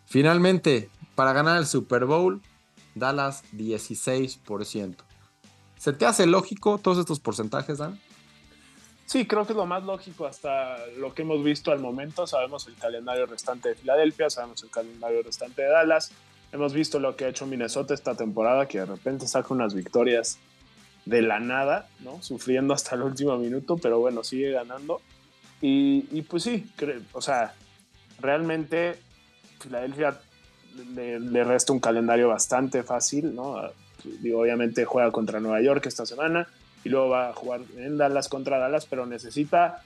[0.05, 2.43] Finalmente, para ganar el Super Bowl,
[2.93, 4.95] Dallas 16%.
[5.75, 7.99] ¿Se te hace lógico todos estos porcentajes, Dan?
[9.07, 12.27] Sí, creo que es lo más lógico hasta lo que hemos visto al momento.
[12.27, 16.11] Sabemos el calendario restante de Filadelfia, sabemos el calendario restante de Dallas.
[16.51, 20.39] Hemos visto lo que ha hecho Minnesota esta temporada, que de repente saca unas victorias
[21.05, 22.21] de la nada, ¿no?
[22.21, 25.01] Sufriendo hasta el último minuto, pero bueno, sigue ganando.
[25.61, 26.69] Y, pues sí,
[27.11, 27.53] o sea,
[28.19, 28.97] realmente
[29.59, 30.19] Filadelfia
[30.95, 33.61] le, resta un calendario bastante fácil, ¿no?
[34.21, 36.47] Digo, obviamente juega contra Nueva York esta semana,
[36.83, 39.83] y luego va a jugar en Dallas contra Dallas, pero necesita,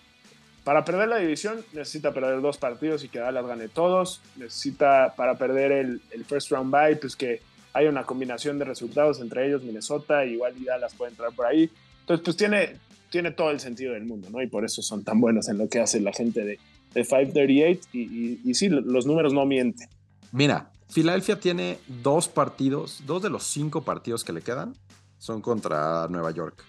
[0.63, 5.37] para perder la división, necesita perder dos partidos y que Dallas gane todos, necesita para
[5.37, 7.41] perder el, first round bye, pues que
[7.73, 11.69] haya una combinación de resultados entre ellos, Minnesota, igual y Dallas puede entrar por ahí.
[12.01, 12.77] Entonces, pues tiene,
[13.09, 14.41] tiene todo el sentido del mundo, ¿no?
[14.41, 16.59] Y por eso son tan buenos en lo que hace la gente de,
[16.93, 19.89] de 538 y, y, y sí, los números no mienten.
[20.31, 24.75] Mira, Filadelfia tiene dos partidos, dos de los cinco partidos que le quedan
[25.17, 26.63] son contra Nueva York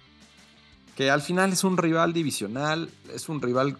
[0.97, 3.77] que al final es un rival divisional, es un rival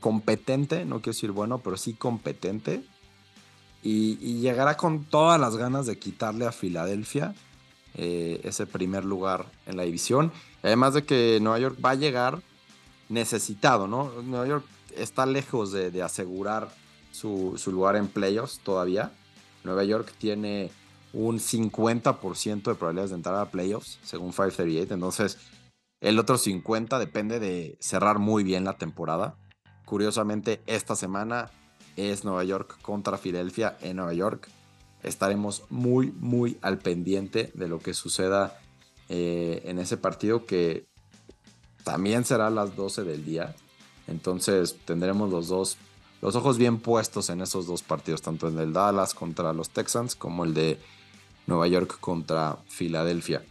[0.00, 2.82] competente, no quiero decir bueno, pero sí competente.
[3.82, 7.34] Y, llegará con todas las ganas de quitarle a Filadelfia
[7.94, 10.32] eh, ese primer lugar en la división.
[10.62, 12.42] Además de que Nueva York va a llegar
[13.08, 14.10] necesitado, ¿no?
[14.22, 14.64] Nueva York
[14.96, 16.68] está lejos de, asegurar
[17.12, 19.12] su, su, lugar en playoffs todavía.
[19.64, 20.70] Nueva York tiene
[21.12, 24.94] un 50% de probabilidades de entrar a playoffs, según 538.
[24.94, 25.38] Entonces,
[26.00, 29.36] el otro 50 depende de cerrar muy bien la temporada.
[29.88, 31.50] Curiosamente, esta semana
[31.96, 34.46] es Nueva York contra Filadelfia en Nueva York.
[35.02, 38.60] Estaremos muy, muy al pendiente de lo que suceda
[39.08, 40.84] eh, en ese partido que
[41.84, 43.56] también será a las 12 del día.
[44.06, 45.78] Entonces tendremos los dos,
[46.20, 50.14] los ojos bien puestos en esos dos partidos, tanto en el Dallas contra los Texans
[50.14, 50.78] como el de
[51.46, 53.42] Nueva York contra Filadelfia.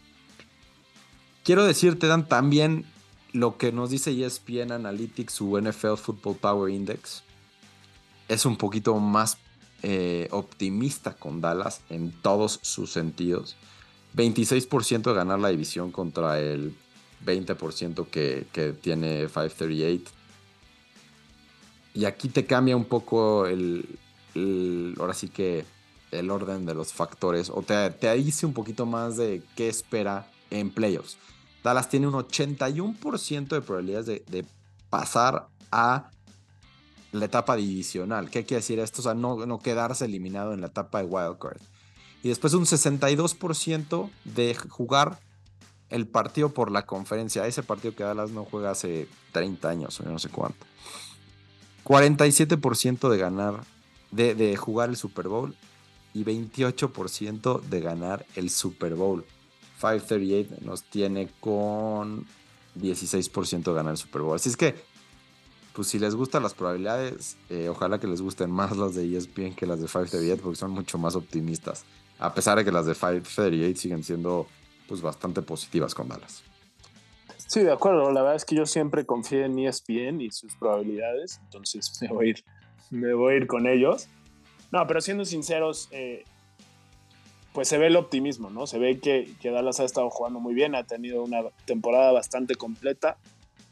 [1.43, 2.86] Quiero decirte, Dan, también
[3.34, 7.24] lo que nos dice ESPN Analytics, su NFL Football Power Index,
[8.28, 9.38] es un poquito más
[9.84, 13.56] eh, optimista con Dallas en todos sus sentidos.
[14.16, 16.76] 26% de ganar la división contra el
[17.26, 20.12] 20% que, que, tiene 538.
[21.94, 23.88] Y aquí te cambia un poco el,
[25.00, 25.66] ahora sí que
[26.12, 30.30] el orden de los factores o te, te dice un poquito más de qué espera
[30.50, 31.18] en playoffs.
[31.68, 34.46] Dallas tiene un 81% de probabilidades de,
[34.90, 36.12] pasar a
[37.12, 38.30] la etapa divisional.
[38.30, 39.02] ¿Qué quiere decir esto?
[39.02, 41.60] O sea, no, no quedarse eliminado en la etapa de wildcard.
[42.24, 45.20] Y después un 62% de jugar
[45.90, 47.46] el partido por la conferencia.
[47.46, 50.66] Ese partido que Dallas no juega hace 30 años o no sé cuánto.
[51.84, 53.62] 47% de ganar,
[54.12, 55.54] de, de jugar el Super Bowl
[56.14, 59.26] y 28% de ganar el Super Bowl.
[59.80, 62.26] 538 nos tiene con
[62.80, 64.36] 16% de ganar el Super Bowl.
[64.36, 64.76] Así es que,
[65.74, 69.56] pues si les gustan las probabilidades, eh, ojalá que les gusten más las de ESPN
[69.56, 71.86] que las de 538 porque son mucho más optimistas.
[72.20, 74.48] A pesar de que las de 538 siguen siendo
[74.88, 76.44] pues bastante positivas con Dallas.
[77.48, 78.12] Sí, de acuerdo.
[78.12, 82.28] La verdad es que yo siempre confié en ESPN y sus probabilidades, entonces me voy
[82.28, 82.44] a ir
[82.90, 84.08] me voy a ir con ellos.
[84.72, 86.24] No, pero siendo sinceros, eh,
[87.58, 88.67] pues se ve el optimismo, ¿no?
[88.67, 92.54] Se ve que, que, Dallas ha estado jugando muy bien, ha tenido una temporada bastante
[92.54, 93.17] completa,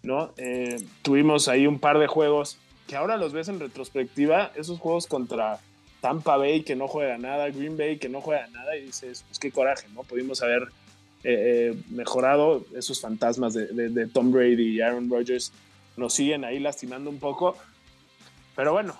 [0.02, 0.34] ¿no?
[0.38, 5.06] Eh, tuvimos ahí un par de juegos que ahora los ves en retrospectiva, esos juegos
[5.06, 5.60] contra
[6.02, 9.38] Tampa Bay que no juega nada, Green Bay que no juega nada, y dices, pues
[9.38, 10.02] qué coraje, ¿no?
[10.02, 10.64] Pudimos haber
[11.24, 15.52] eh, eh, mejorado esos fantasmas de, de, Tom Brady y Aaron Rodgers
[15.96, 17.56] nos siguen ahí lastimando un poco,
[18.56, 18.96] pero bueno,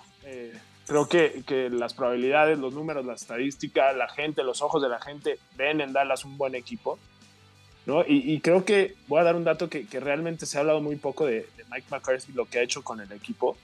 [0.86, 5.00] creo que, que, las probabilidades, los números, la estadística, la gente, los ojos de la
[5.00, 6.98] gente ven en Dallas un buen equipo.
[7.86, 8.02] ¿no?
[8.02, 10.80] Y, y creo que voy a dar un dato que, que, realmente se ha hablado
[10.80, 13.56] muy poco de, de Mike McCarthy, lo que ha hecho con el equipo.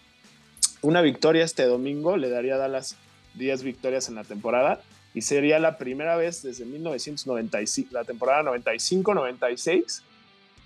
[0.81, 2.97] Una victoria este domingo le daría a Dallas
[3.35, 4.81] 10 victorias en la temporada
[5.15, 10.03] y sería la primera vez desde 1995, la temporada 95-96,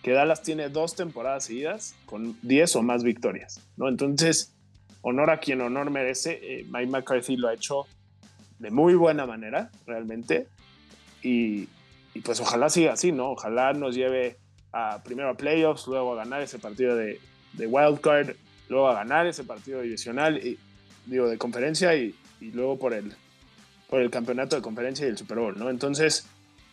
[0.03, 3.89] que Dallas tiene dos temporadas seguidas con 10 o más victorias, ¿no?
[3.89, 4.53] Entonces,
[5.09, 7.87] honor a quien honor merece, eh, Mike McCarthy lo ha hecho
[8.59, 10.49] de muy buena manera, realmente,
[11.23, 11.69] y,
[12.25, 13.31] pues ojalá siga así, ¿no?
[13.31, 14.37] Ojalá nos lleve
[15.05, 17.21] primero a playoffs, luego a ganar ese partido de,
[17.53, 18.35] de wild card,
[18.69, 20.59] luego a ganar ese partido divisional, y,
[21.07, 23.15] digo, de conferencia y, y luego por el,
[23.89, 25.71] por el campeonato de conferencia y el Super Bowl, ¿no?
[25.71, 26.27] Entonces...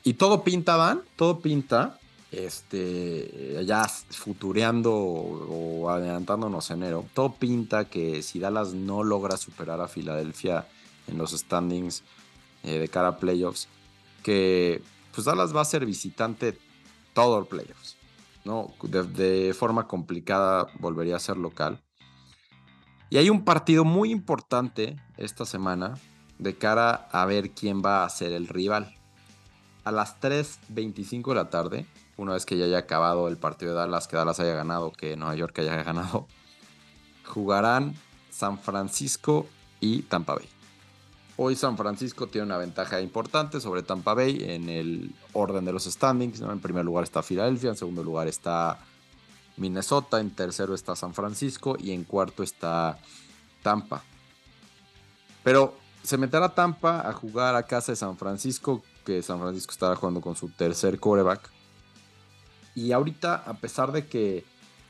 [0.04, 2.00] Y todo pinta, Van, todo pinta,
[2.34, 9.88] este, ya futureando o, adelantándonos enero, todo pinta que si Dallas no logra superar a
[9.88, 10.67] Filadelfia
[11.08, 12.04] en los standings
[12.63, 13.67] eh, de cara a playoffs,
[14.24, 14.82] que
[15.13, 16.58] pues Dallas va a ser visitante
[17.13, 17.98] todo el playoffs,
[18.46, 18.74] ¿no?
[18.82, 21.84] de forma complicada volvería a ser local.
[23.12, 26.00] Y hay un partido muy importante esta semana
[26.39, 28.96] de cara a ver quién va a ser el rival.
[29.84, 31.86] A las 3.25 de la tarde,
[32.24, 35.16] una vez que ya haya acabado el partido de Dallas, que Dallas haya ganado, que
[35.16, 36.28] Nueva York haya ganado,
[37.26, 37.96] jugarán
[38.32, 39.46] San Francisco
[39.80, 40.50] y Tampa Bay.
[41.36, 45.86] Hoy San Francisco tiene una ventaja importante sobre Tampa Bay en el orden de los
[45.86, 46.42] standings.
[46.42, 48.80] En primer lugar está Filadelfia, en segundo lugar está
[49.58, 53.00] Minnesota, en tercero está San Francisco y en cuarto está
[53.64, 54.04] Tampa.
[55.44, 59.96] Pero se meterá Tampa a jugar a casa de San Francisco, que San Francisco estará
[59.96, 61.50] jugando con su tercer coreback.
[62.76, 64.44] Y ahorita, a pesar de que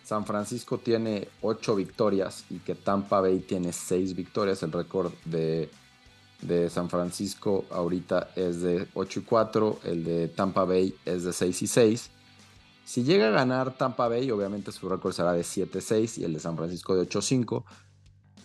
[0.03, 5.69] San Francisco tiene 8 victorias y que Tampa Bay tiene 6 victorias, el récord de,
[6.41, 11.33] de, San Francisco ahorita es de 8 y 4, el de Tampa Bay es de
[11.33, 12.09] 6 y 6.
[12.85, 16.39] Si llega a ganar Tampa Bay, obviamente su récord será de 7-6 y el de
[16.39, 17.63] San Francisco de 8-5.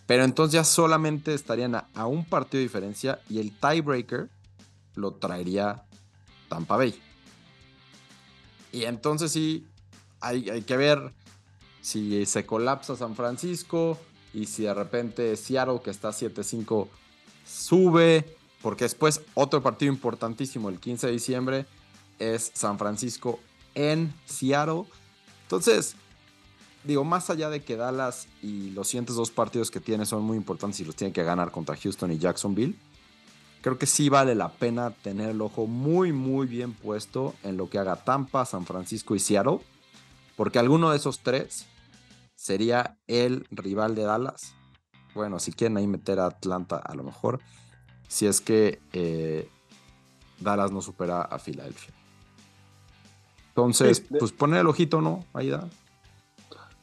[0.07, 4.31] Pero entonces ya solamente estarían a, un partido de diferencia y el tiebreaker
[4.95, 5.85] lo traería
[6.49, 6.99] Tampa Bay.
[8.79, 9.67] Y entonces sí,
[10.21, 11.13] hay, que ver
[11.81, 13.99] si se colapsa San Francisco
[14.33, 16.87] y si de repente Seattle, que está 7-5,
[17.45, 18.37] sube.
[18.63, 21.67] Porque después otro partido importantísimo el 15 de diciembre
[22.21, 23.41] es San Francisco
[23.75, 24.85] en Seattle.
[25.43, 25.97] Entonces,
[26.85, 30.37] digo, más allá de que Dallas y los siguientes dos partidos que tiene son muy
[30.37, 32.79] importantes y los tiene que ganar contra Houston y Jacksonville,
[33.69, 37.69] creo que sí vale la pena tener el ojo muy, muy bien puesto en lo
[37.69, 39.59] que haga Tampa, San Francisco y Seattle,
[40.37, 41.67] porque alguno de esos tres
[42.35, 44.55] sería el rival de Dallas.
[45.15, 47.41] Bueno, si quieren ahí meter a Atlanta a lo mejor,
[48.09, 49.51] si es que eh,
[50.41, 51.93] Dallas no supera a Filadelfia.
[53.49, 55.27] Entonces, pues poner el ojito, ¿no?
[55.35, 55.69] Ahí da.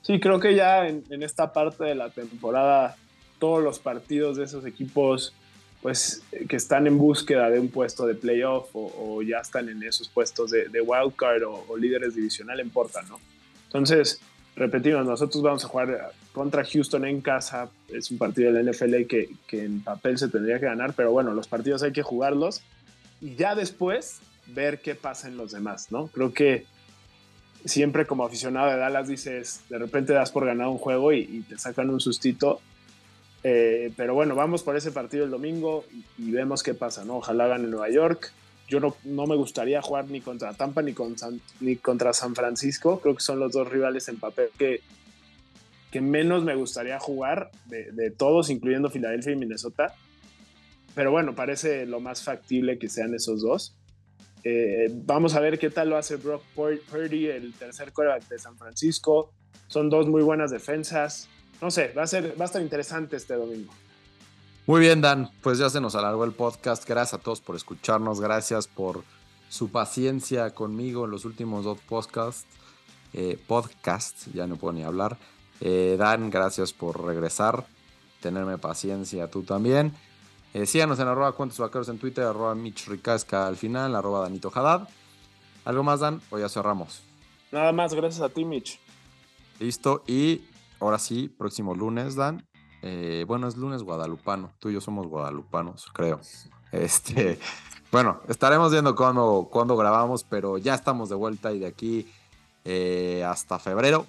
[0.03, 2.95] Sí, creo que ya en, esta parte de la temporada,
[3.39, 5.33] todos los partidos de esos equipos,
[5.85, 10.09] pues que están en búsqueda de un puesto de playoff o, ya están en esos
[10.09, 13.19] puestos de, de wildcard o, líderes divisional, importan, ¿no?
[13.65, 14.19] Entonces,
[14.55, 19.29] repetimos, nosotros vamos a jugar contra Houston en casa, es un partido del NFL que,
[19.45, 22.63] que en papel se tendría que ganar, pero bueno, los partidos hay que jugarlos
[23.21, 26.07] y ya después ver qué pasa en los demás, ¿no?
[26.07, 26.65] Creo que
[27.63, 31.59] siempre como aficionado de Dallas dices, de repente das por ganado un juego y, te
[31.59, 32.59] sacan un sustito.
[33.47, 35.85] Eh, pero bueno, vamos por ese partido el domingo
[36.17, 37.17] y, vemos qué pasa, ¿no?
[37.17, 38.33] Ojalá gane Nueva York.
[38.67, 41.15] Yo no, no, me gustaría jugar ni contra Tampa ni, con
[41.59, 42.99] ni contra San Francisco.
[43.01, 44.81] Creo que son los dos rivales en papel que,
[45.91, 49.93] que menos me gustaría jugar de, todos, incluyendo Filadelfia y Minnesota.
[50.95, 53.77] Pero bueno, parece lo más factible que sean esos dos.
[54.43, 58.57] Eh, vamos a ver qué tal lo hace Brock Purdy, el tercer quarterback de San
[58.57, 59.31] Francisco.
[59.67, 61.29] Son dos muy buenas defensas.
[61.61, 63.71] No sé, va a, ser, va a estar interesante este domingo.
[64.67, 65.29] Muy bien, Dan.
[65.41, 66.87] Pues ya se nos alargó el podcast.
[66.87, 68.19] Gracias a todos por escucharnos.
[68.19, 69.03] Gracias por
[69.49, 72.45] su paciencia conmigo en los últimos dos podcasts.
[73.13, 75.17] Eh, podcasts, ya no puedo ni hablar.
[75.61, 77.65] Eh, Dan, gracias por regresar.
[78.21, 79.93] tenerme paciencia tú también.
[80.53, 84.51] Eh, síganos en arroba cuentos vaqueros en Twitter, arroba Mitch Ricasca al final, arroba Danito
[84.53, 84.89] Haddad.
[85.63, 86.21] ¿Algo más, Dan?
[86.31, 87.03] O ya cerramos.
[87.51, 88.79] Nada más, gracias a ti, Mitch.
[89.59, 90.03] Listo.
[90.07, 90.41] Y
[90.79, 92.47] ahora sí, próximo lunes, Dan.
[92.81, 94.51] Eh, bueno, es lunes guadalupano.
[94.59, 96.19] Tú y yo somos guadalupanos, creo.
[96.71, 97.39] Este,
[97.91, 102.11] bueno, estaremos viendo cuándo, grabamos, pero ya estamos de vuelta y de aquí
[102.63, 104.05] eh, hasta febrero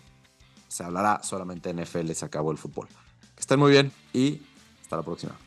[0.69, 2.89] se hablará solamente NFL, se acabó el fútbol.
[3.35, 4.43] Que estén muy bien y
[4.83, 5.46] hasta la próxima.